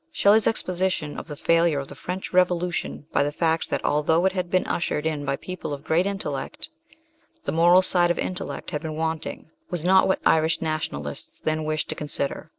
Shelley's 0.11 0.47
exposition 0.47 1.15
of 1.15 1.27
the 1.27 1.35
failure 1.35 1.77
of 1.77 1.87
the 1.87 1.93
French 1.93 2.33
Revolution 2.33 3.05
by 3.11 3.21
the 3.21 3.31
fact 3.31 3.69
that 3.69 3.85
although 3.85 4.25
it 4.25 4.31
had 4.31 4.49
been 4.49 4.65
ushered 4.65 5.05
in 5.05 5.25
by 5.25 5.35
people 5.35 5.75
of 5.75 5.83
great 5.83 6.07
intellect, 6.07 6.69
the 7.45 7.51
moral 7.51 7.83
side 7.83 8.09
of 8.09 8.17
intellect 8.17 8.71
had 8.71 8.81
been 8.81 8.95
wanting, 8.95 9.51
was 9.69 9.85
not 9.85 10.07
what 10.07 10.19
Irish 10.25 10.59
Nationalists 10.59 11.39
then 11.41 11.65
wished 11.65 11.87
to 11.89 11.93
consider. 11.93 12.49